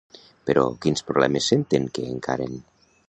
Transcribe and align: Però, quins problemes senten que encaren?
Però, 0.49 0.63
quins 0.85 1.05
problemes 1.09 1.49
senten 1.53 1.87
que 1.99 2.07
encaren? 2.15 2.59